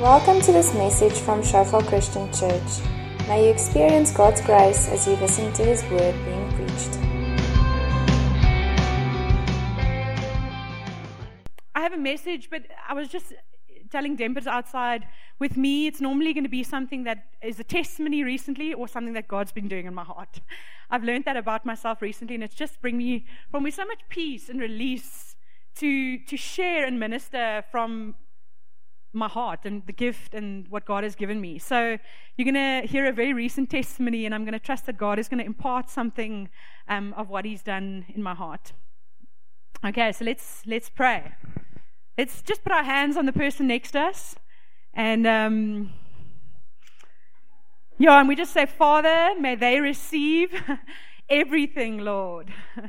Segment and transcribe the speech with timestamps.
[0.00, 2.86] Welcome to this message from Shofar Christian Church.
[3.26, 6.96] May you experience God's grace as you listen to His word being preached.
[11.74, 13.32] I have a message, but I was just
[13.90, 15.04] telling Dempers outside,
[15.40, 19.14] with me, it's normally going to be something that is a testimony recently or something
[19.14, 20.40] that God's been doing in my heart.
[20.90, 24.02] I've learned that about myself recently, and it's just bring me, brought me so much
[24.08, 25.34] peace and release
[25.78, 28.14] to, to share and minister from
[29.12, 31.58] my heart and the gift and what God has given me.
[31.58, 31.98] So
[32.36, 35.18] you're going to hear a very recent testimony, and I'm going to trust that God
[35.18, 36.48] is going to impart something
[36.88, 38.72] um, of what He's done in my heart.
[39.84, 41.32] Okay, so let's let's pray.
[42.16, 44.34] Let's just put our hands on the person next to us,
[44.92, 45.92] and um,
[47.96, 50.50] yeah, and we just say, Father, may they receive
[51.30, 52.52] everything, Lord.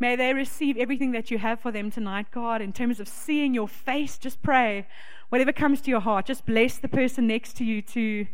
[0.00, 3.54] May they receive everything that you have for them tonight, God, in terms of seeing
[3.54, 4.18] your face.
[4.18, 4.86] Just pray
[5.34, 8.24] whatever comes to your heart, just bless the person next to you to,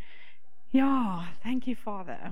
[0.71, 2.31] yeah, thank you, Father.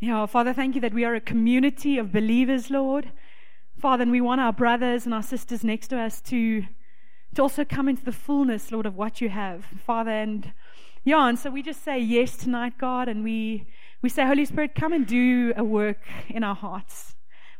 [0.00, 3.12] Yeah, Father, thank you that we are a community of believers, Lord.
[3.78, 6.64] Father, and we want our brothers and our sisters next to us to,
[7.34, 10.10] to also come into the fullness, Lord, of what you have, Father.
[10.10, 10.54] And
[11.04, 13.66] yeah, and so we just say yes tonight, God, and we,
[14.00, 16.00] we say, Holy Spirit, come and do a work
[16.30, 17.15] in our hearts.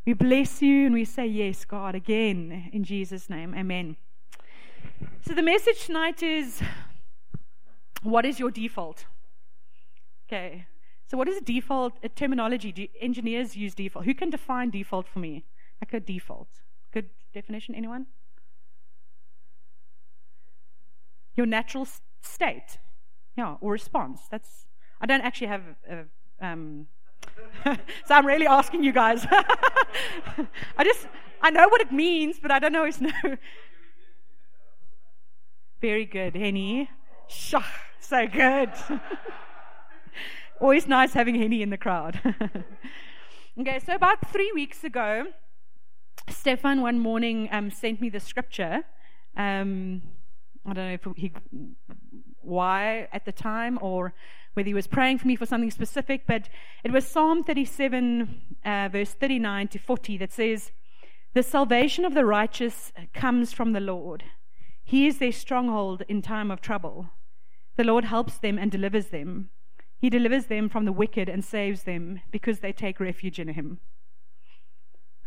[0.07, 3.53] We bless you and we say yes, God, again in Jesus' name.
[3.57, 3.97] Amen.
[5.27, 6.63] So the message tonight is
[8.05, 9.07] what is your default?
[10.29, 10.67] Okay.
[11.11, 11.95] So what is a default?
[12.05, 12.71] A terminology.
[12.71, 14.05] Do engineers use default?
[14.05, 15.45] Who can define default for me?
[15.83, 16.49] Like a default.
[16.93, 18.07] Good definition, anyone?
[21.35, 21.89] Your natural
[22.23, 22.79] state.
[23.37, 24.21] Yeah, or response.
[24.31, 24.67] That's
[25.01, 26.05] I don't actually have a,
[26.41, 26.87] um,
[27.65, 29.27] so I'm really asking you guys.
[30.79, 31.07] I just,
[31.41, 33.37] I know what it means, but I don't always know.
[35.81, 36.91] Very good, Henny.
[37.29, 37.63] Shah,
[38.01, 38.71] so good.
[40.61, 42.21] always nice having Henny in the crowd.
[43.61, 45.27] okay, so about three weeks ago,
[46.29, 48.85] Stefan one morning um, sent me the scripture.
[49.37, 50.03] Um,
[50.67, 51.33] I don't know if he,
[52.41, 54.15] why at the time or
[54.55, 56.49] whether he was praying for me for something specific, but
[56.83, 60.73] it was Psalm 37, uh, verse 39 to 40, that says,
[61.35, 64.25] The salvation of the righteous comes from the Lord.
[64.83, 67.11] He is their stronghold in time of trouble.
[67.77, 69.51] The Lord helps them and delivers them.
[69.99, 73.81] He delivers them from the wicked and saves them because they take refuge in Him.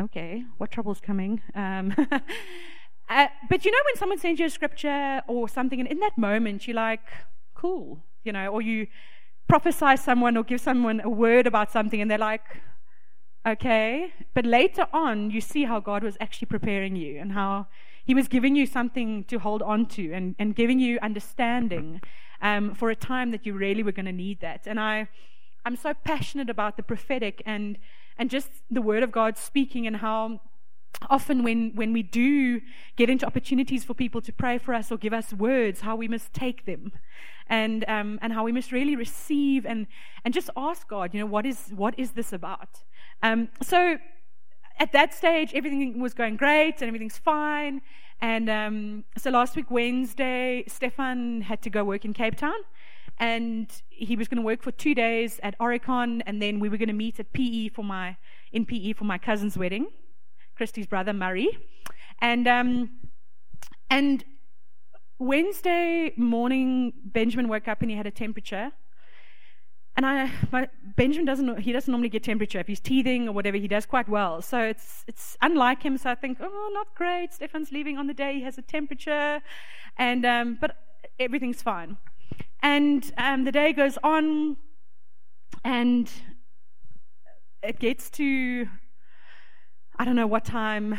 [0.01, 1.41] Okay, what trouble's coming?
[1.53, 1.93] Um,
[3.09, 6.17] uh, but you know, when someone sends you a scripture or something, and in that
[6.17, 7.01] moment you're like,
[7.55, 8.87] cool, you know, or you
[9.47, 12.43] prophesy someone or give someone a word about something and they're like,
[13.45, 14.13] okay.
[14.33, 17.67] But later on, you see how God was actually preparing you and how
[18.05, 22.01] He was giving you something to hold on to and, and giving you understanding
[22.41, 24.67] um, for a time that you really were going to need that.
[24.67, 25.07] And I,
[25.65, 27.77] I'm so passionate about the prophetic and,
[28.17, 30.41] and just the Word of God speaking and how
[31.09, 32.61] often when, when we do
[32.95, 36.07] get into opportunities for people to pray for us or give us words, how we
[36.07, 36.91] must take them
[37.47, 39.87] and, um, and how we must really receive and,
[40.25, 42.83] and just ask God, you know, what is, what is this about?
[43.23, 43.97] Um, so
[44.77, 47.81] at that stage, everything was going great and everything's fine.
[48.21, 52.59] And um, so last week, Wednesday, Stefan had to go work in Cape Town.
[53.17, 56.77] And he was going to work for two days at Oricon, and then we were
[56.77, 58.15] going to meet at PE for my
[58.53, 59.87] in PE for my cousin's wedding.
[60.59, 61.57] Christy's brother Murray,
[62.19, 62.89] and um,
[63.89, 64.25] and
[65.17, 68.73] Wednesday morning, Benjamin woke up and he had a temperature.
[69.95, 72.59] And I, my, Benjamin doesn't, he doesn't normally get temperature.
[72.59, 74.41] If he's teething or whatever, he does quite well.
[74.41, 75.97] So it's, it's unlike him.
[75.97, 77.33] So I think, oh, not great.
[77.33, 78.33] Stefan's leaving on the day.
[78.33, 79.41] He has a temperature.
[79.97, 80.75] And, um, but
[81.19, 81.95] everything's fine.
[82.61, 84.57] And um, the day goes on
[85.63, 86.11] and
[87.63, 88.67] it gets to
[89.99, 90.97] I don't know what time.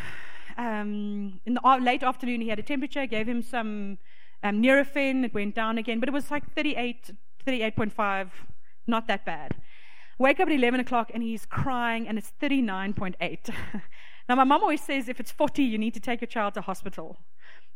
[0.59, 3.97] Um, in the late afternoon, he had a temperature, gave him some
[4.43, 7.11] um, Nurofen, it went down again, but it was like 38,
[7.47, 8.29] 38.5,
[8.87, 9.57] not that bad.
[10.19, 13.55] Wake up at 11 o'clock and he's crying and it's 39.8.
[14.29, 16.61] now, my mom always says if it's 40, you need to take your child to
[16.61, 17.17] hospital.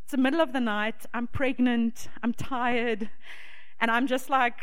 [0.03, 3.09] It's the middle of the night, I'm pregnant, I'm tired,
[3.81, 4.59] and I'm just like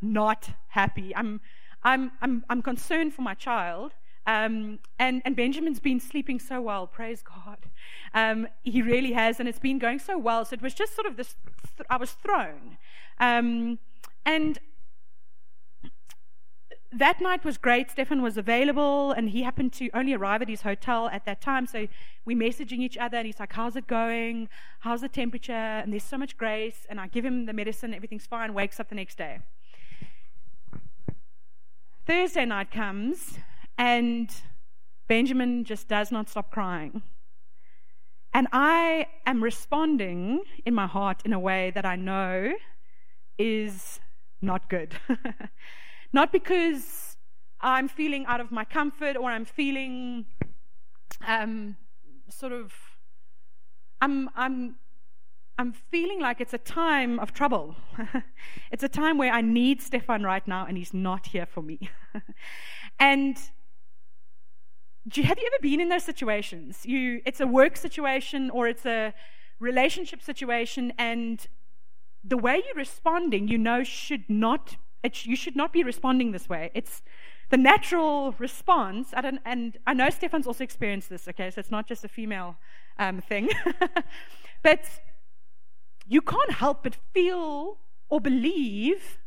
[0.00, 1.16] not happy.
[1.16, 1.40] I'm,
[1.82, 3.94] I'm, I'm, I'm concerned for my child.
[4.26, 7.58] Um, and, and Benjamin's been sleeping so well, praise God.
[8.12, 10.44] Um, he really has, and it's been going so well.
[10.44, 11.36] So it was just sort of this,
[11.76, 12.76] th- I was thrown.
[13.20, 13.78] Um,
[14.24, 14.58] and
[16.92, 17.90] that night was great.
[17.90, 21.66] Stefan was available, and he happened to only arrive at his hotel at that time.
[21.66, 21.86] So
[22.24, 24.48] we're messaging each other, and he's like, How's it going?
[24.80, 25.52] How's the temperature?
[25.52, 26.86] And there's so much grace.
[26.88, 29.38] And I give him the medicine, everything's fine, wakes up the next day.
[32.06, 33.38] Thursday night comes,
[33.78, 34.30] and
[35.08, 37.02] Benjamin just does not stop crying.
[38.32, 42.52] And I am responding in my heart in a way that I know
[43.38, 44.00] is
[44.42, 44.94] not good.
[46.12, 47.16] not because
[47.60, 50.26] I'm feeling out of my comfort or I'm feeling
[51.26, 51.76] um,
[52.28, 52.74] sort of,
[54.00, 54.76] I'm, I'm,
[55.58, 57.76] I'm feeling like it's a time of trouble.
[58.70, 61.88] it's a time where I need Stefan right now and he's not here for me.
[62.98, 63.38] and
[65.14, 66.84] you, have you ever been in those situations?
[66.84, 69.14] You, it's a work situation or it's a
[69.60, 71.46] relationship situation, and
[72.24, 74.76] the way you're responding, you know, should not.
[75.22, 76.70] you should not be responding this way.
[76.74, 77.02] It's
[77.50, 79.14] the natural response.
[79.14, 81.28] I don't, and I know Stefan's also experienced this.
[81.28, 82.56] Okay, so it's not just a female
[82.98, 83.48] um, thing,
[84.62, 84.84] but
[86.06, 87.78] you can't help but feel
[88.08, 89.18] or believe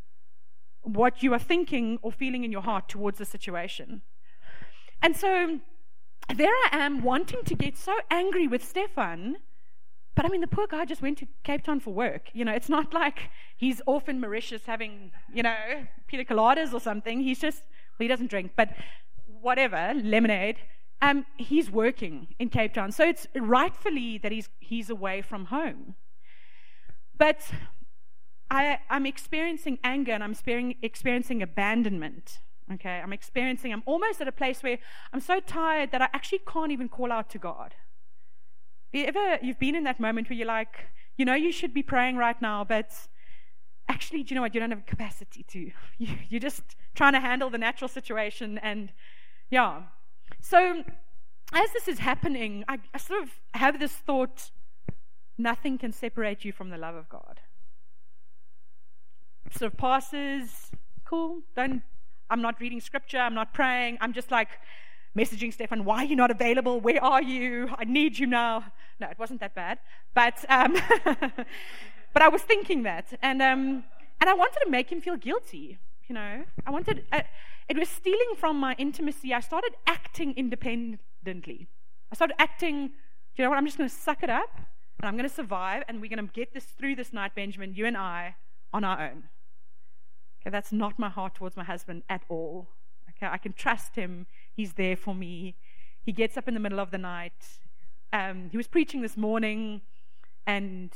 [0.82, 4.02] what you are thinking or feeling in your heart towards the situation.
[5.02, 5.60] And so
[6.36, 9.38] there I am wanting to get so angry with Stefan.
[10.16, 12.30] But I mean, the poor guy just went to Cape Town for work.
[12.34, 15.56] You know, it's not like he's off in Mauritius having, you know,
[16.08, 17.22] pina coladas or something.
[17.22, 17.64] He's just,
[17.98, 18.70] well, he doesn't drink, but
[19.42, 20.58] whatever, lemonade.
[21.02, 22.92] Um, he's working in Cape Town.
[22.92, 25.96] So it's rightfully that he's, he's away from home.
[27.18, 27.50] But
[28.52, 30.36] I, I'm experiencing anger and I'm
[30.82, 32.40] experiencing abandonment.
[32.72, 34.78] Okay, I'm experiencing, I'm almost at a place where
[35.12, 37.74] I'm so tired that I actually can't even call out to God.
[38.94, 40.88] Have you ever, you've been in that moment where you're like,
[41.18, 42.92] you know, you should be praying right now, but
[43.88, 44.54] actually, do you know what?
[44.54, 45.72] You don't have capacity to.
[46.30, 46.62] You're just
[46.96, 48.94] trying to handle the natural situation, and
[49.50, 49.82] yeah.
[50.40, 50.84] So,
[51.52, 54.52] as this is happening, I, I sort of have this thought
[55.38, 57.42] nothing can separate you from the love of God.
[59.52, 60.72] Sort of passes,
[61.04, 61.82] cool, don't
[62.30, 63.20] I'm not reading scripture.
[63.20, 63.98] I'm not praying.
[64.02, 64.50] I'm just like
[65.18, 66.80] messaging Stefan, why are you not available?
[66.80, 67.70] Where are you?
[67.78, 68.66] I need you now.
[69.00, 69.80] No, it wasn't that bad.
[70.14, 70.78] But, um,
[72.14, 73.18] but I was thinking that.
[73.22, 73.84] And, um,
[74.22, 75.80] and I wanted to make him feel guilty.
[76.08, 77.22] You know, I wanted, uh,
[77.68, 79.34] it was stealing from my intimacy.
[79.34, 81.68] I started acting independently.
[82.12, 82.92] I started acting,
[83.36, 83.58] you know what?
[83.58, 84.50] I'm just going to suck it up
[85.00, 87.74] and I'm going to survive and we're going to get this through this night, Benjamin,
[87.76, 88.36] you and I,
[88.74, 89.24] on our own.
[90.42, 92.70] Okay, that's not my heart towards my husband at all.
[93.10, 94.26] Okay, I can trust him.
[94.54, 95.56] He's there for me.
[96.02, 97.60] He gets up in the middle of the night.
[98.14, 99.82] Um, he was preaching this morning,
[100.48, 100.92] and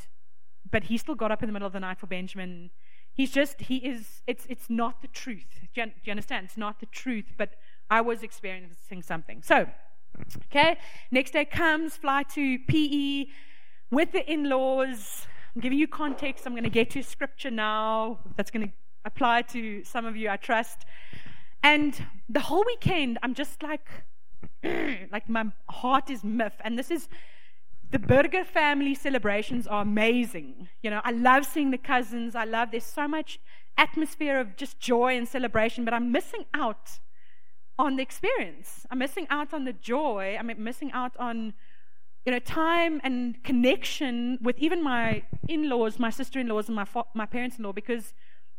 [0.72, 2.72] but he still got up in the middle of the night for Benjamin.
[3.14, 4.22] He's just he is.
[4.26, 5.60] It's it's not the truth.
[5.74, 6.46] Do you, do you understand?
[6.46, 7.34] It's not the truth.
[7.38, 7.52] But
[7.90, 9.42] I was experiencing something.
[9.44, 9.68] So,
[10.46, 10.78] okay.
[11.12, 13.26] Next day comes, fly to PE
[13.92, 15.28] with the in-laws.
[15.56, 16.48] I'm giving you context.
[16.48, 18.20] I'm going to get to scripture now.
[18.36, 18.74] That's going to
[19.06, 20.86] apply to some of you, I trust.
[21.62, 23.88] And the whole weekend, I'm just like,
[25.12, 26.54] like my heart is miff.
[26.64, 27.08] And this is
[27.92, 30.68] the Burger family celebrations are amazing.
[30.82, 32.36] You know, I love seeing the cousins.
[32.36, 33.40] I love there's so much
[33.78, 37.00] atmosphere of just joy and celebration, but I'm missing out
[37.78, 38.86] on the experience.
[38.90, 40.36] I'm missing out on the joy.
[40.40, 41.54] I'm missing out on
[42.26, 47.26] you know time and connection with even my in-laws, my sister-in-laws, and my fa- my
[47.26, 48.14] parents-in-law because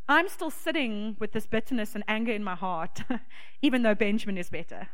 [0.08, 3.02] I'm still sitting with this bitterness and anger in my heart,
[3.62, 4.88] even though Benjamin is better.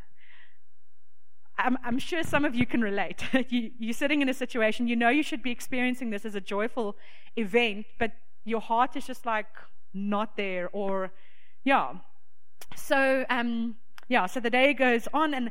[1.58, 3.22] I'm, I'm sure some of you can relate.
[3.48, 6.40] you, you're sitting in a situation, you know you should be experiencing this as a
[6.40, 6.96] joyful
[7.36, 8.12] event, but
[8.44, 9.46] your heart is just like
[9.92, 11.12] not there, or
[11.64, 11.94] yeah.
[12.76, 13.76] So, um,
[14.08, 15.50] yeah, so the day goes on, and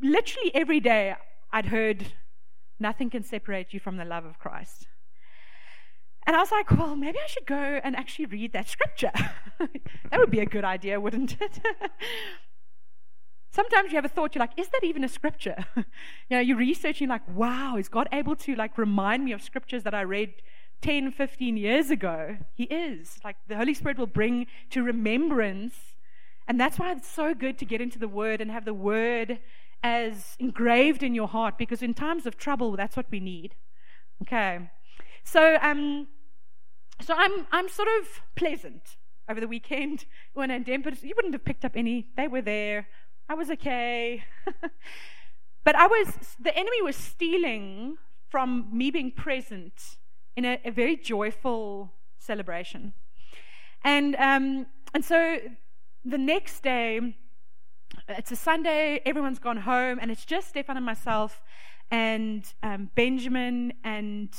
[0.00, 1.16] literally every day
[1.52, 2.12] I'd heard,
[2.80, 4.86] Nothing can separate you from the love of Christ.
[6.26, 9.12] And I was like, well, maybe I should go and actually read that scripture.
[9.58, 11.60] that would be a good idea, wouldn't it?
[13.50, 15.56] Sometimes you have a thought, you're like, is that even a scripture?
[15.76, 15.84] you
[16.30, 19.94] know, you're researching, like, wow, is God able to like remind me of scriptures that
[19.94, 20.34] I read
[20.82, 22.36] 10, 15 years ago?
[22.54, 23.18] He is.
[23.24, 25.74] Like the Holy Spirit will bring to remembrance.
[26.46, 29.40] And that's why it's so good to get into the Word and have the Word
[29.82, 33.54] as engraved in your heart, because in times of trouble, that's what we need.
[34.22, 34.70] Okay.
[35.24, 36.08] So, um,
[37.00, 38.96] so I'm, I'm sort of pleasant
[39.28, 40.90] over the weekend when in Denver.
[41.02, 42.08] You wouldn't have picked up any.
[42.16, 42.88] They were there.
[43.28, 44.24] I was okay.
[45.64, 47.98] but I was, the enemy was stealing
[48.28, 49.98] from me being present
[50.36, 52.94] in a, a very joyful celebration.
[53.84, 55.38] And, um, and so
[56.04, 57.16] the next day,
[58.08, 61.42] it's a Sunday, everyone's gone home, and it's just Stefan and myself
[61.90, 64.30] and um, Benjamin, and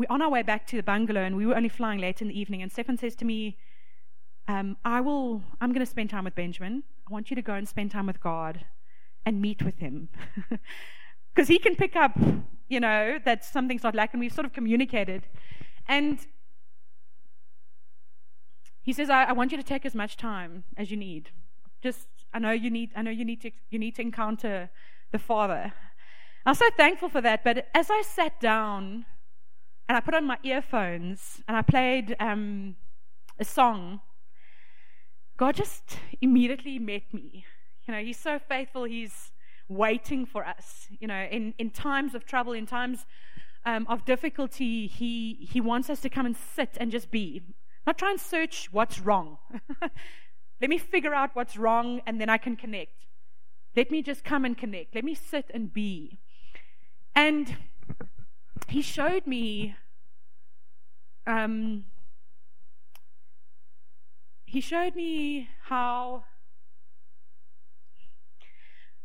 [0.00, 2.28] we're on our way back to the bungalow, and we were only flying late in
[2.28, 2.62] the evening.
[2.62, 3.58] And Stefan says to me,
[4.48, 6.84] um, I will, I'm going to spend time with Benjamin.
[7.06, 8.64] I want you to go and spend time with God
[9.26, 10.08] and meet with him.
[11.32, 12.18] Because he can pick up,
[12.68, 15.28] you know, that something's not like, and we've sort of communicated.
[15.86, 16.26] And
[18.82, 21.30] he says, I, I want you to take as much time as you need.
[21.82, 24.70] Just, I know you need, I know you need to, you need to encounter
[25.12, 25.72] the Father.
[26.44, 27.44] I'm so thankful for that.
[27.44, 29.04] But as I sat down
[29.90, 32.76] and I put on my earphones and I played um,
[33.40, 33.98] a song,
[35.36, 37.44] God just immediately met me.
[37.88, 38.84] You know, He's so faithful.
[38.84, 39.32] He's
[39.68, 40.86] waiting for us.
[41.00, 43.04] You know, in, in times of trouble, in times
[43.66, 47.42] um, of difficulty, he, he wants us to come and sit and just be.
[47.84, 49.38] Not try and search what's wrong.
[50.60, 52.92] Let me figure out what's wrong and then I can connect.
[53.74, 54.94] Let me just come and connect.
[54.94, 56.20] Let me sit and be.
[57.12, 57.56] And
[58.68, 59.74] he showed me
[61.26, 61.84] um,
[64.46, 66.24] he showed me how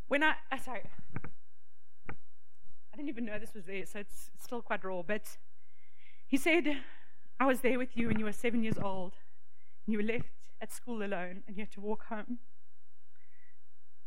[0.08, 0.84] when I uh, sorry
[2.96, 5.02] I didn't even know this was there, so it's still quite raw.
[5.06, 5.38] But
[6.26, 6.78] he said,
[7.42, 9.16] I was there with you when you were seven years old,
[9.86, 10.30] and you were left
[10.62, 12.40] at school alone, and you had to walk home.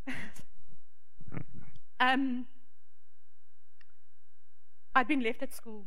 [2.01, 2.47] um,
[4.95, 5.87] I'd been left at school.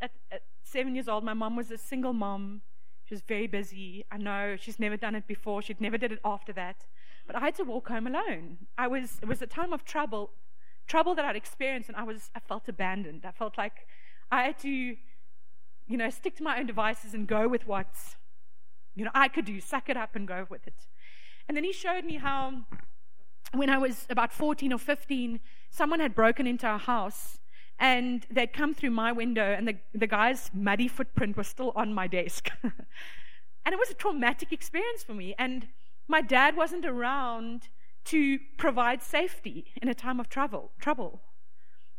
[0.00, 2.62] At, at seven years old, my mom was a single mom.
[3.04, 4.04] She was very busy.
[4.10, 5.62] I know she's never done it before.
[5.62, 6.84] She'd never did it after that.
[7.26, 8.58] But I had to walk home alone.
[8.76, 10.30] I was, it was a time of trouble,
[10.86, 13.24] trouble that I'd experienced, and I was, I felt abandoned.
[13.24, 13.86] I felt like
[14.30, 17.94] I had to, you know, stick to my own devices and go with what,
[18.94, 20.86] you know, I could do, suck it up and go with it.
[21.48, 22.64] And then he showed me how,
[23.54, 25.40] when I was about 14 or 15,
[25.70, 27.38] someone had broken into our house
[27.78, 31.94] and they'd come through my window, and the, the guy's muddy footprint was still on
[31.94, 32.50] my desk.
[32.62, 35.34] and it was a traumatic experience for me.
[35.38, 35.68] And
[36.08, 37.68] my dad wasn't around
[38.06, 40.72] to provide safety in a time of trouble.
[40.80, 41.20] Trouble,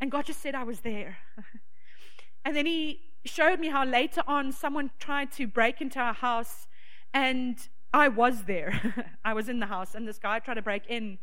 [0.01, 1.17] and God just said I was there.
[2.45, 6.67] and then He showed me how later on someone tried to break into our house,
[7.13, 9.05] and I was there.
[9.25, 11.19] I was in the house, and this guy tried to break in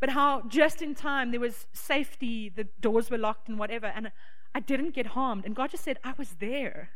[0.00, 4.10] but how just in time there was safety, the doors were locked and whatever, and
[4.54, 5.44] I didn't get harmed.
[5.44, 6.90] And God just said, I was there.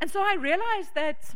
[0.00, 1.34] And so I realized that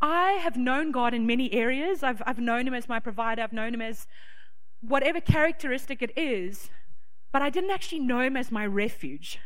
[0.00, 2.02] I have known God in many areas.
[2.02, 4.06] I've, I've known Him as my provider, I've known Him as
[4.82, 6.68] whatever characteristic it is,
[7.32, 9.38] but I didn't actually know Him as my refuge.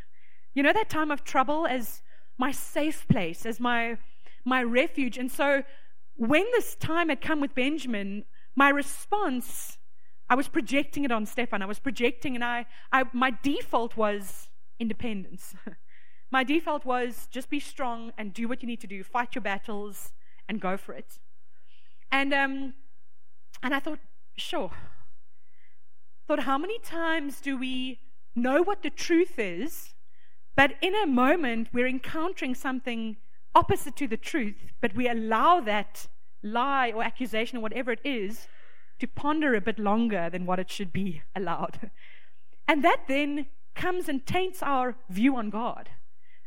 [0.55, 2.03] You know, that time of trouble as
[2.39, 3.99] my safe place, as my,
[4.45, 5.17] my refuge.
[5.17, 5.63] And so
[6.19, 8.25] when this time had come with Benjamin,
[8.57, 9.79] my response,
[10.29, 11.63] I was projecting it on Stefan.
[11.63, 14.49] I was projecting, and I, I my default was
[14.81, 15.55] independence.
[16.31, 19.43] my default was just be strong and do what you need to do, fight your
[19.43, 20.13] battles,
[20.49, 21.21] and go for it.
[22.11, 22.75] And um,
[23.63, 24.01] and I thought,
[24.37, 24.73] sure.
[26.27, 28.01] Thought, how many times do we
[28.35, 29.95] know what the truth is,
[30.57, 33.17] but in a moment we're encountering something
[33.59, 36.07] opposite to the truth, but we allow that
[36.43, 38.47] lie or accusation or whatever it is
[39.01, 41.91] to ponder a bit longer than what it should be allowed.
[42.69, 45.91] And that then comes and taints our view on God.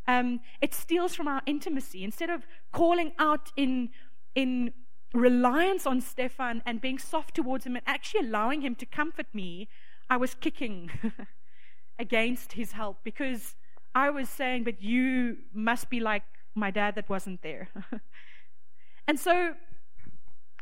[0.07, 2.03] Um, it steals from our intimacy.
[2.03, 3.89] Instead of calling out in,
[4.33, 4.73] in
[5.13, 9.67] reliance on Stefan and being soft towards him and actually allowing him to comfort me,
[10.09, 10.91] I was kicking
[11.99, 13.55] against his help because
[13.93, 16.23] I was saying, But you must be like
[16.55, 17.69] my dad that wasn't there.
[19.07, 19.53] and so,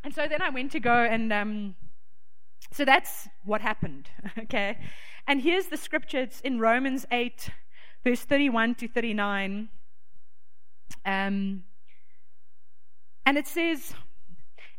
[0.04, 1.76] and so then I went to go and, um,
[2.72, 4.78] so that's what happened, okay?
[5.28, 6.22] And here's the scripture.
[6.22, 7.50] It's in Romans 8,
[8.04, 9.70] verse 31 to 39.
[11.06, 11.64] Um,
[13.26, 13.94] and it says,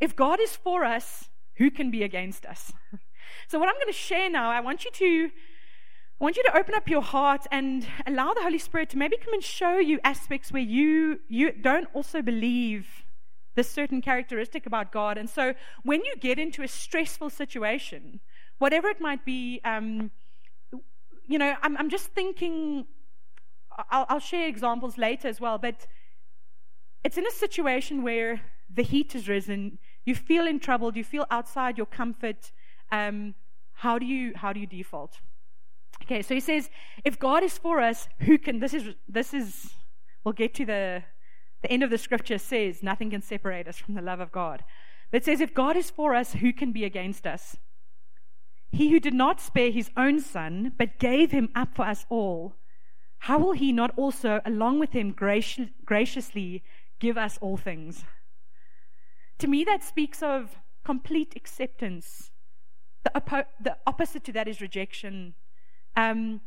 [0.01, 2.73] If God is for us, who can be against us?
[3.47, 5.31] So, what I'm going to share now, I want you to
[6.21, 9.17] I want you to open up your heart and allow the Holy Spirit to maybe
[9.17, 13.07] come and show you aspects where you, you don't also believe
[13.55, 15.17] this certain characteristic about God.
[15.17, 18.21] And so when you get into a stressful situation,
[18.59, 20.11] whatever it might be, um,
[21.27, 22.85] you know, I'm, I'm just thinking,
[23.91, 25.87] I'll, I'll share examples later as well, but
[27.03, 31.25] it's in a situation where the heat has risen, you feel in trouble, you feel
[31.31, 32.53] outside your comfort.
[32.93, 33.35] Um,
[33.73, 35.21] how do you how do you default?
[36.03, 36.71] Okay, so he says,
[37.05, 39.75] if God is for us, who can, this is, this is,
[40.25, 41.03] we'll get to the,
[41.63, 44.65] the end of the scripture says nothing can separate us from the love of God.
[45.11, 47.57] But it says, if God is for us, who can be against us?
[48.73, 52.55] He who did not spare his own son, but gave him up for us all,
[53.25, 56.63] how will he not also, along with him, gracious, graciously
[56.99, 58.05] give us all things?
[59.39, 62.31] To me, that speaks of complete acceptance.
[63.05, 65.35] The, oppo- the opposite to that is rejection,
[65.97, 66.41] um,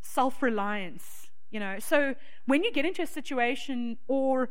[0.00, 1.28] self reliance.
[1.50, 2.14] You know, so
[2.46, 4.50] when you get into a situation or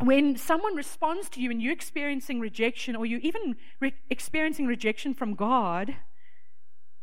[0.00, 5.14] when someone responds to you and you're experiencing rejection or you're even re- experiencing rejection
[5.14, 5.96] from God,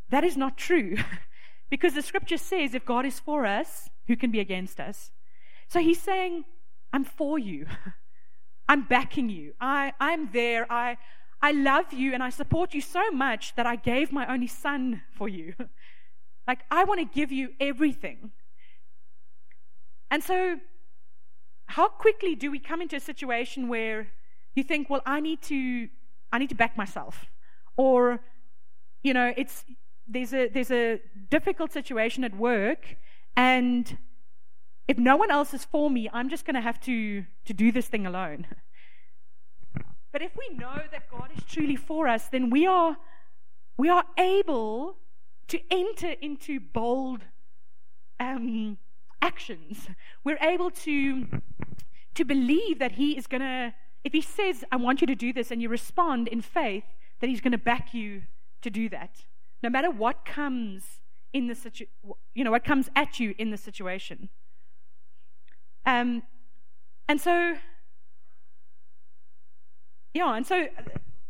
[0.10, 0.98] that is not true.
[1.70, 5.12] because the scripture says if God is for us, who can be against us?
[5.68, 6.46] So he's saying,
[6.94, 7.66] I'm for you.
[8.70, 9.54] I'm backing you.
[9.60, 10.72] I, I'm there.
[10.72, 10.98] I,
[11.42, 15.02] I love you and I support you so much that I gave my only son
[15.12, 15.54] for you.
[16.48, 18.32] like, I want to give you everything.
[20.12, 20.60] And so
[21.68, 24.08] how quickly do we come into a situation where
[24.56, 25.90] you think, well, I need to,
[26.32, 27.26] I need to back myself,
[27.76, 28.20] or,
[29.04, 29.66] you know, it's
[30.08, 31.00] there's a there's a
[31.30, 32.96] difficult situation at work,
[33.36, 33.98] and
[34.88, 37.72] if no one else is for me, I'm just going to have to to do
[37.72, 38.48] this thing alone.
[40.12, 42.98] But if we know that God is truly for us, then we are
[43.78, 44.98] we are able
[45.48, 47.22] to enter into bold
[48.20, 48.78] um,
[49.22, 49.88] actions.
[50.24, 51.28] We're able to,
[52.16, 53.74] to believe that He is going to,
[54.04, 56.86] if He says, I want you to do this, and you respond in faith,
[57.20, 58.24] that He's going to back you
[58.62, 59.26] to do that.
[59.62, 61.00] No matter what comes
[61.34, 61.88] in the situ-
[62.34, 64.30] you know, what comes at you in the situation.
[65.86, 66.24] Um,
[67.10, 67.58] and so,
[70.14, 70.68] yeah, and so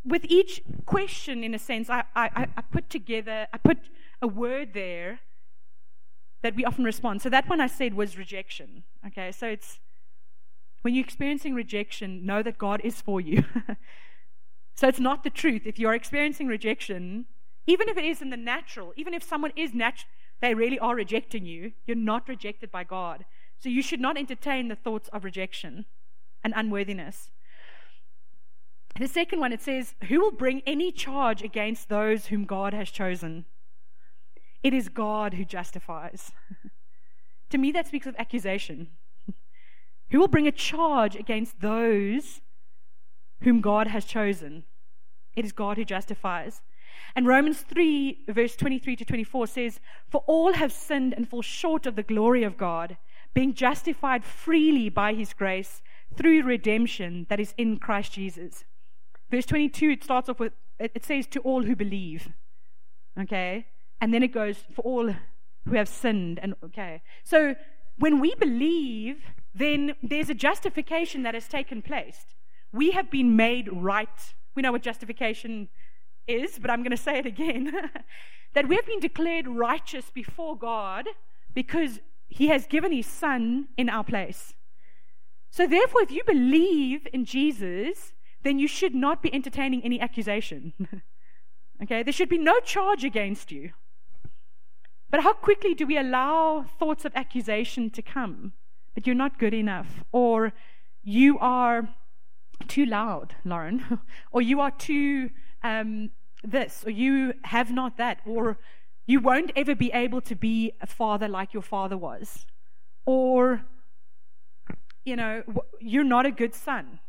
[0.05, 3.77] with each question, in a sense, I, I, I put together, I put
[4.21, 5.19] a word there
[6.43, 7.21] that we often respond.
[7.21, 8.83] So that one I said was rejection.
[9.07, 9.79] Okay, so it's
[10.83, 13.43] when you're experiencing rejection, know that God is for you.
[14.75, 15.63] so it's not the truth.
[15.65, 17.25] If you're experiencing rejection,
[17.65, 20.08] even if it is in the natural, even if someone is natural,
[20.41, 23.25] they really are rejecting you, you're not rejected by God.
[23.60, 25.86] So you should not entertain the thoughts of rejection
[26.43, 27.32] and unworthiness.
[28.97, 32.89] The second one, it says, Who will bring any charge against those whom God has
[32.89, 33.45] chosen?
[34.63, 36.31] It is God who justifies.
[37.49, 38.88] to me, that speaks of accusation.
[40.10, 42.41] who will bring a charge against those
[43.41, 44.63] whom God has chosen?
[45.36, 46.62] It is God who justifies.
[47.17, 49.79] And Romans 3, verse 23 to 24 says,
[50.10, 52.95] For all have sinned and fall short of the glory of God,
[53.34, 55.81] being justified freely by his grace
[56.15, 58.63] through redemption that is in Christ Jesus.
[59.29, 62.29] Verse 22, it starts off with, it says, To all who believe.
[63.19, 63.67] Okay?
[64.01, 65.15] And then it goes for all
[65.67, 66.39] who have sinned.
[66.41, 67.01] And okay.
[67.23, 67.55] So
[67.97, 72.25] when we believe, then there's a justification that has taken place.
[72.71, 74.33] We have been made right.
[74.53, 75.69] We know what justification
[76.27, 77.71] is, but I'm going to say it again.
[78.53, 81.07] that we have been declared righteous before God
[81.53, 84.53] because He has given His Son in our place.
[85.49, 88.11] So, therefore, if you believe in Jesus,
[88.45, 90.73] then you should not be entertaining any accusation.
[91.84, 92.03] okay?
[92.03, 93.71] There should be no charge against you.
[95.10, 98.53] But how quickly do we allow thoughts of accusation to come?
[98.93, 100.53] That you're not good enough, or
[101.03, 101.89] you are
[102.67, 103.99] too loud, Lauren,
[104.31, 105.31] or you are too
[105.63, 106.12] um,
[106.43, 108.60] this, or you have not that, or
[109.08, 112.45] you won't ever be able to be a father like your father was,
[113.05, 113.63] or
[115.03, 115.43] you know,
[115.79, 116.99] you're not a good son.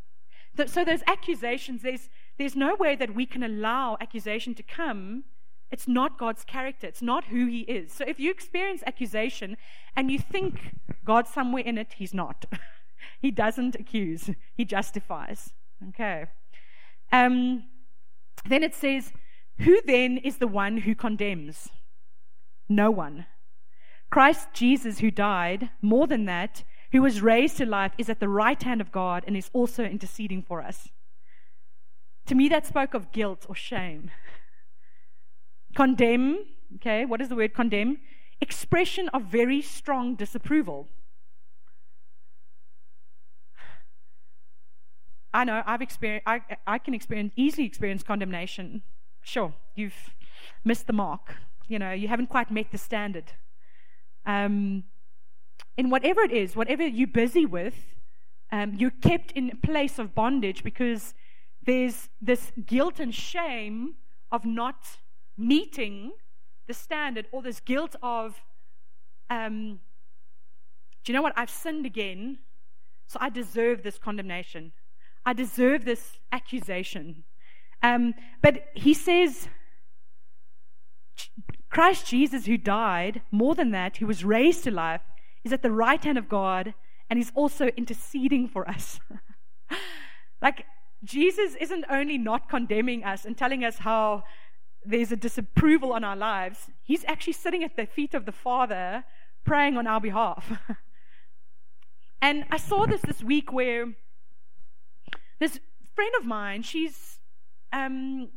[0.66, 5.24] So those accusations, there's there's no way that we can allow accusation to come
[5.70, 6.86] it's not God's character.
[6.86, 7.92] It's not who He is.
[7.92, 9.56] So if you experience accusation
[9.96, 12.46] and you think God's somewhere in it, He's not.
[13.20, 15.52] he doesn't accuse, He justifies.
[15.88, 16.26] Okay.
[17.10, 17.64] Um,
[18.48, 19.12] then it says,
[19.58, 21.68] Who then is the one who condemns?
[22.68, 23.26] No one.
[24.08, 28.28] Christ Jesus, who died, more than that, who was raised to life, is at the
[28.28, 30.88] right hand of God and is also interceding for us.
[32.26, 34.10] To me, that spoke of guilt or shame.
[35.74, 36.38] Condemn,
[36.76, 37.98] okay, what is the word condemn?
[38.40, 40.88] Expression of very strong disapproval.
[45.32, 48.82] I know I've experienced, I, I can experience, easily experience condemnation.
[49.22, 50.14] Sure, you've
[50.64, 51.36] missed the mark.
[51.68, 53.32] You know, you haven't quite met the standard.
[54.24, 54.84] Um,
[55.76, 57.94] in whatever it is, whatever you're busy with,
[58.50, 61.14] um, you're kept in a place of bondage because
[61.64, 63.96] there's this guilt and shame
[64.30, 64.98] of not
[65.36, 66.12] meeting
[66.66, 68.40] the standard or this guilt of,
[69.30, 69.80] um,
[71.04, 71.34] do you know what?
[71.36, 72.38] I've sinned again.
[73.06, 74.72] So I deserve this condemnation.
[75.24, 77.24] I deserve this accusation.
[77.82, 79.48] Um, but he says,
[81.70, 85.02] Christ Jesus, who died, more than that, who was raised to life,
[85.46, 86.74] is at the right hand of God
[87.08, 88.98] and he's also interceding for us.
[90.42, 90.66] like,
[91.04, 94.24] Jesus isn't only not condemning us and telling us how
[94.84, 99.04] there's a disapproval on our lives, he's actually sitting at the feet of the Father
[99.44, 100.60] praying on our behalf.
[102.22, 103.94] and I saw this this week where
[105.38, 105.58] this
[105.94, 107.18] friend of mine, she's
[107.72, 108.28] um,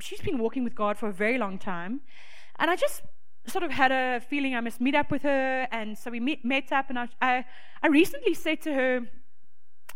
[0.00, 2.00] she's been walking with God for a very long time,
[2.58, 3.02] and I just
[3.46, 6.44] sort of had a feeling I must meet up with her, and so we met,
[6.44, 7.44] met up, and I, I,
[7.82, 9.00] I recently said to her,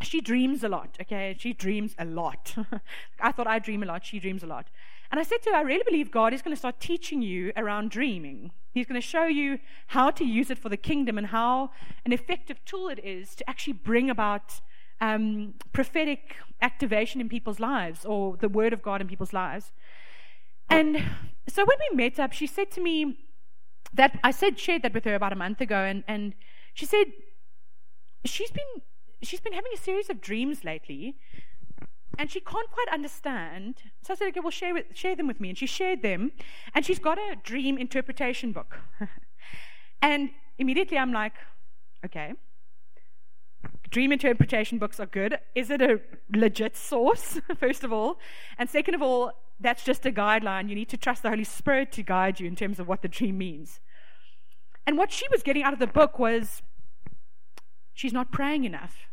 [0.02, 1.34] she dreams a lot, okay?
[1.38, 2.54] She dreams a lot.
[3.20, 4.66] I thought I dream a lot, she dreams a lot.
[5.10, 7.52] And I said to her, I really believe God is going to start teaching you
[7.56, 8.50] around dreaming.
[8.72, 11.70] He's going to show you how to use it for the kingdom and how
[12.04, 14.60] an effective tool it is to actually bring about
[15.00, 19.72] um, prophetic activation in people's lives or the word of God in people's lives.
[20.68, 21.02] And
[21.48, 23.18] so when we met up, she said to me
[23.96, 26.34] that I said shared that with her about a month ago, and, and
[26.74, 27.06] she said
[28.24, 28.82] she's been
[29.22, 31.16] she's been having a series of dreams lately,
[32.18, 33.82] and she can't quite understand.
[34.02, 35.50] So I said, okay, well, share, with, share them with me.
[35.50, 36.32] And she shared them,
[36.74, 38.78] and she's got a dream interpretation book.
[40.02, 41.34] and immediately I'm like,
[42.04, 42.34] okay,
[43.90, 45.38] dream interpretation books are good.
[45.54, 46.00] Is it a
[46.34, 48.18] legit source, first of all?
[48.58, 50.68] And second of all, that's just a guideline.
[50.68, 53.08] You need to trust the Holy Spirit to guide you in terms of what the
[53.08, 53.80] dream means.
[54.86, 56.62] And what she was getting out of the book was
[57.92, 59.06] she's not praying enough.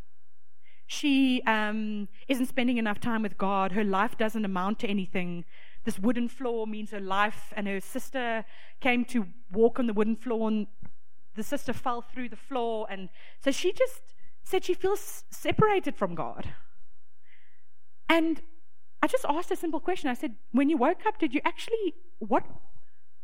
[0.86, 3.72] She um, isn't spending enough time with God.
[3.72, 5.46] Her life doesn't amount to anything.
[5.86, 8.46] This wooden floor means her life, and her sister
[8.80, 10.68] came to walk on the wooden floor, and
[11.36, 12.86] the sister fell through the floor.
[12.90, 13.10] And
[13.40, 14.02] so she just
[14.44, 16.54] said she feels separated from God.
[18.08, 18.42] And
[19.02, 20.10] I just asked a simple question.
[20.10, 22.46] I said, When you woke up, did you actually, what,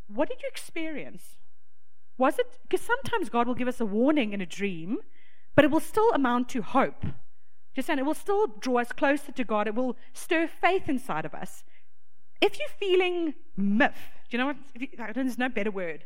[0.07, 1.37] what did you experience?
[2.19, 4.99] Was it, because sometimes God will give us a warning in a dream,
[5.55, 7.03] but it will still amount to hope.
[7.75, 9.67] Just saying, it will still draw us closer to God.
[9.67, 11.63] It will stir faith inside of us.
[12.41, 14.57] If you're feeling miff, do you know what?
[14.77, 16.05] You, there's no better word.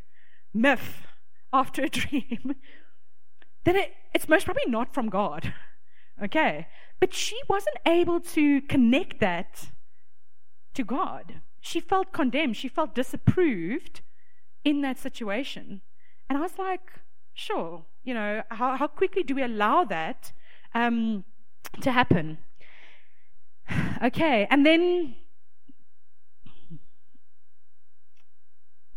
[0.54, 1.08] Miff
[1.52, 2.56] after a dream
[3.63, 5.54] then it, it's most probably not from God.
[6.21, 6.67] Okay?
[6.99, 9.69] But she wasn't able to connect that
[10.73, 11.41] to God.
[11.62, 12.58] She felt condemned.
[12.58, 14.02] She felt disapproved
[14.63, 15.82] in that situation.
[16.34, 16.93] And I was like,
[17.36, 20.32] sure, you know, how, how quickly do we allow that
[20.74, 21.26] um,
[21.82, 22.39] to happen?
[24.04, 25.13] Okay, and then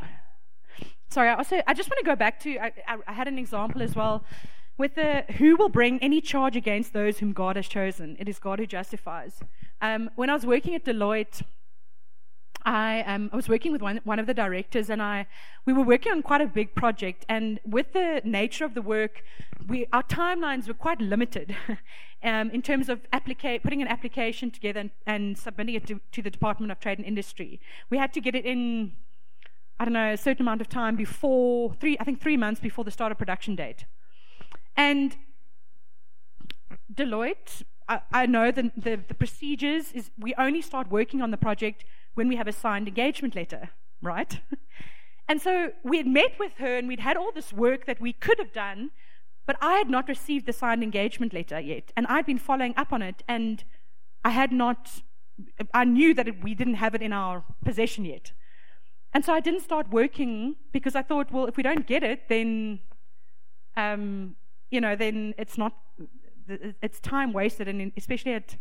[1.11, 3.39] sorry, I also I just want to go back to I, I, I, had an
[3.39, 4.25] example as well
[4.79, 8.17] with the who will bring any charge against those whom God has chosen.
[8.19, 9.41] It is God who justifies.
[9.83, 11.43] Um, when I was working at Deloitte,
[12.67, 15.27] I, um, I was working with one, one of the directors, and I
[15.65, 17.25] we were working on quite a big project.
[17.29, 19.23] And with the nature of the work,
[19.67, 21.57] we, our timelines were quite limited
[22.25, 26.23] um, in terms of applica- putting an application together and, and submitting it to, to
[26.23, 27.61] the Department of Trade and Industry.
[27.89, 28.93] We had to get it in
[29.79, 32.83] I don't know, a certain amount of time before three, I think three months before
[32.83, 33.85] the start of production date.
[34.75, 35.17] And
[36.93, 41.37] Deloitte, I, I know the, the, the procedures is we only start working on the
[41.37, 43.71] project when we have a signed engagement letter,
[44.03, 44.41] right?
[45.29, 48.13] and so we had met with her and we'd had all this work that we
[48.13, 48.91] could have done,
[49.47, 51.93] but I had not received the signed engagement letter yet.
[51.97, 53.63] And I'd been following up on it and
[54.25, 55.03] I had not,
[55.73, 58.33] I knew that it, we didn't have it in our possession yet.
[59.13, 62.29] And so I didn't start working because I thought, well, if we don't get it,
[62.29, 62.81] then
[63.77, 64.37] um,
[64.71, 65.75] you know, then it's not,
[66.49, 68.57] it's time wasted, and especially at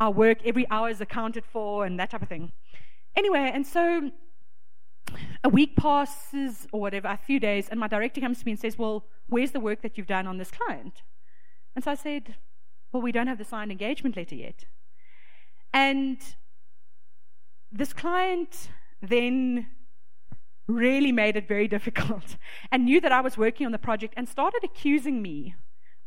[0.00, 2.52] our work, every hour is accounted for and that type of thing.
[3.14, 4.10] Anyway, and so
[5.44, 8.60] a week passes or whatever, a few days, and my director comes to me and
[8.60, 11.02] says, Well, where's the work that you've done on this client?
[11.74, 12.36] And so I said,
[12.92, 14.64] Well, we don't have the signed engagement letter yet.
[15.72, 16.18] And
[17.70, 18.68] this client
[19.00, 19.66] then
[20.66, 22.36] really made it very difficult
[22.70, 25.54] and knew that I was working on the project and started accusing me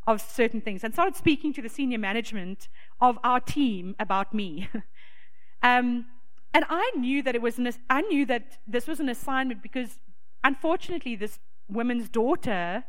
[0.07, 2.67] of certain things and started speaking to the senior management
[3.01, 4.69] of our team about me.
[5.63, 6.05] um,
[6.53, 9.99] and I knew that it was an, I knew that this was an assignment because
[10.43, 12.83] unfortunately this woman's daughter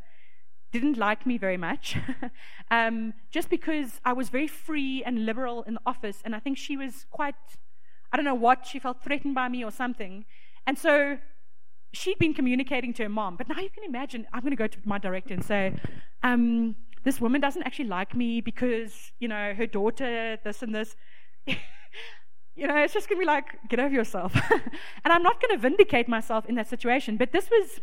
[0.72, 1.96] didn't like me very much
[2.70, 6.58] um, just because I was very free and liberal in the office and I think
[6.58, 7.34] she was quite
[8.12, 10.26] I don't know what she felt threatened by me or something
[10.66, 11.18] and so
[11.96, 13.36] she'd been communicating to her mom.
[13.36, 15.74] But now you can imagine, I'm going to go to my director and say,
[16.22, 16.76] um,
[17.06, 20.96] this woman doesn't actually like me because, you know, her daughter, this and this.
[21.46, 24.34] you know, it's just going to be like, get over yourself.
[25.04, 27.16] and I'm not going to vindicate myself in that situation.
[27.16, 27.78] But this was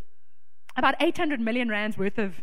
[0.75, 2.41] about 800 million rands worth of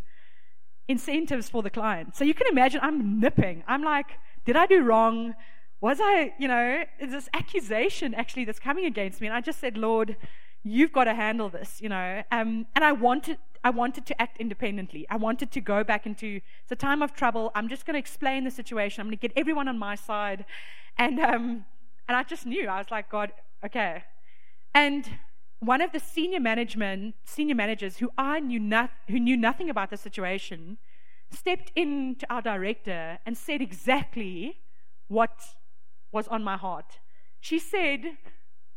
[0.89, 2.17] incentives for the client.
[2.17, 3.63] So you can imagine I'm nipping.
[3.69, 4.13] I'm like,
[4.47, 5.35] did I do wrong?
[5.83, 9.27] Was I, you know, is this accusation actually that's coming against me?
[9.27, 10.17] And I just said, Lord,
[10.63, 12.23] you've got to handle this, you know.
[12.33, 15.07] Um, and I wanted, I wanted to act independently.
[15.11, 17.53] I wanted to go back into it's a time of trouble.
[17.55, 19.01] I'm just going to explain the situation.
[19.01, 20.45] I'm going to get everyone on my side,
[20.97, 21.65] and um,
[22.09, 23.33] and I just knew I was like, God,
[23.65, 24.05] okay.
[24.75, 25.09] And
[25.61, 29.91] one of the senior management, senior managers who I knew not, who knew nothing about
[29.91, 30.79] the situation,
[31.31, 34.59] stepped in to our director and said exactly
[35.09, 35.39] what
[36.13, 36.99] was on my heart.
[37.41, 38.17] She said,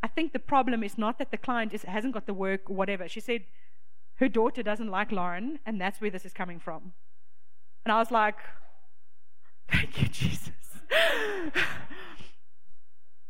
[0.02, 2.76] I think the problem is not that the client is, hasn't got the work or
[2.76, 3.08] whatever.
[3.08, 3.44] She said
[4.24, 6.94] her daughter doesn't like Lauren, and that's where this is coming from.
[7.84, 8.38] And I was like,
[9.70, 10.52] Thank you, Jesus.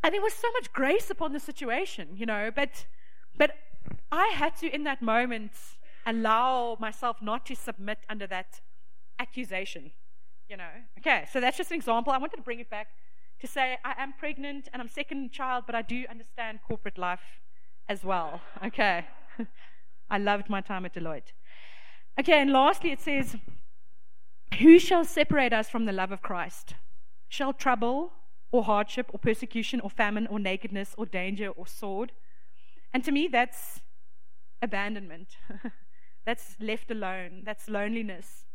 [0.03, 2.85] and there was so much grace upon the situation, you know, but
[3.35, 3.51] but
[4.11, 5.53] I had to in that moment
[6.05, 8.61] allow myself not to submit under that
[9.17, 9.91] accusation.
[10.47, 10.73] You know.
[10.99, 12.13] Okay, so that's just an example.
[12.13, 12.89] I wanted to bring it back
[13.39, 17.41] to say I am pregnant and I'm second child, but I do understand corporate life
[17.89, 18.41] as well.
[18.63, 19.05] Okay.
[20.09, 21.33] I loved my time at Deloitte.
[22.19, 23.35] Okay, and lastly it says,
[24.59, 26.75] Who shall separate us from the love of Christ?
[27.27, 28.13] Shall trouble
[28.51, 32.11] or hardship or persecution or famine or nakedness or danger or sword?
[32.93, 33.81] And to me, that's
[34.61, 35.37] abandonment.
[36.25, 37.41] that's left alone.
[37.43, 38.45] That's loneliness.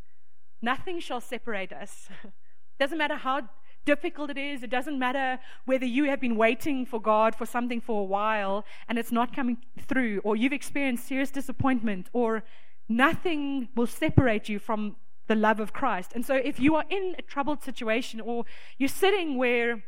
[0.63, 2.09] Nothing shall separate us.
[2.79, 3.49] Doesn't matter how
[3.85, 4.63] difficult it is.
[4.63, 8.65] It doesn't matter whether you have been waiting for God for something for a while
[8.89, 12.45] and it's not coming through, or you've experienced serious disappointment, or
[12.89, 16.13] nothing will separate you from the love of Christ.
[16.15, 18.45] And so, if you are in a troubled situation, or
[18.79, 19.85] you're sitting where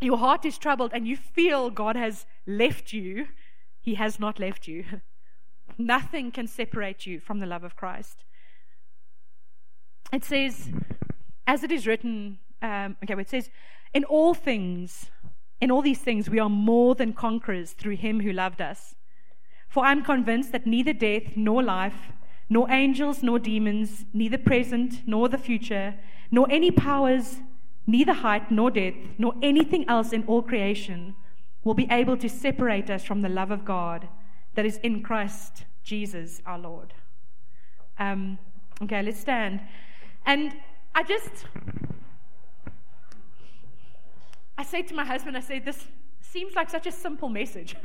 [0.00, 3.28] your heart is troubled and you feel God has left you,
[3.80, 4.84] He has not left you.
[5.78, 8.24] Nothing can separate you from the love of Christ.
[10.12, 10.70] It says,
[11.46, 13.50] as it is written, um, okay, it says,
[13.94, 15.06] in all things,
[15.60, 18.94] in all these things, we are more than conquerors through him who loved us.
[19.68, 22.12] For I'm convinced that neither death nor life,
[22.48, 25.94] nor angels nor demons, neither present nor the future,
[26.30, 27.36] nor any powers,
[27.86, 31.14] neither height nor depth, nor anything else in all creation
[31.62, 34.08] will be able to separate us from the love of God
[34.54, 36.94] that is in Christ Jesus our Lord.
[37.98, 38.38] Um,
[38.82, 39.60] okay, let's stand.
[40.24, 40.52] And
[40.94, 41.46] I just
[44.58, 45.86] I say to my husband, I say, this
[46.20, 47.76] seems like such a simple message.